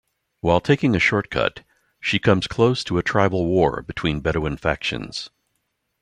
While 0.39 0.61
taking 0.61 0.95
a 0.95 0.99
short-cut, 0.99 1.61
she 1.99 2.17
comes 2.17 2.47
close 2.47 2.83
to 2.85 2.97
a 2.97 3.03
tribal 3.03 3.45
war 3.45 3.83
between 3.83 4.19
Bedouin 4.21 4.57
factions. 4.57 5.29